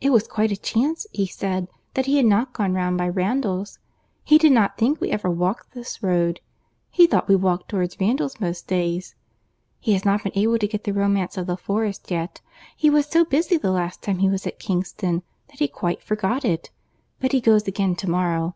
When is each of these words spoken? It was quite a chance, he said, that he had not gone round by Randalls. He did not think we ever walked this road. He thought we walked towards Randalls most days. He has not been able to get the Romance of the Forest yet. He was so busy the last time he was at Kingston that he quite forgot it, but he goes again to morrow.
It 0.00 0.10
was 0.10 0.28
quite 0.28 0.52
a 0.52 0.56
chance, 0.56 1.04
he 1.10 1.26
said, 1.26 1.66
that 1.94 2.06
he 2.06 2.16
had 2.16 2.26
not 2.26 2.52
gone 2.52 2.74
round 2.74 2.96
by 2.96 3.08
Randalls. 3.08 3.80
He 4.22 4.38
did 4.38 4.52
not 4.52 4.78
think 4.78 5.00
we 5.00 5.10
ever 5.10 5.28
walked 5.28 5.72
this 5.72 6.00
road. 6.00 6.38
He 6.92 7.08
thought 7.08 7.26
we 7.26 7.34
walked 7.34 7.70
towards 7.70 7.98
Randalls 8.00 8.38
most 8.38 8.68
days. 8.68 9.16
He 9.80 9.92
has 9.94 10.04
not 10.04 10.22
been 10.22 10.38
able 10.38 10.58
to 10.58 10.68
get 10.68 10.84
the 10.84 10.92
Romance 10.92 11.36
of 11.36 11.48
the 11.48 11.56
Forest 11.56 12.08
yet. 12.12 12.40
He 12.76 12.88
was 12.88 13.06
so 13.06 13.24
busy 13.24 13.56
the 13.56 13.72
last 13.72 14.00
time 14.00 14.18
he 14.18 14.28
was 14.30 14.46
at 14.46 14.60
Kingston 14.60 15.24
that 15.48 15.58
he 15.58 15.66
quite 15.66 16.04
forgot 16.04 16.44
it, 16.44 16.70
but 17.18 17.32
he 17.32 17.40
goes 17.40 17.66
again 17.66 17.96
to 17.96 18.08
morrow. 18.08 18.54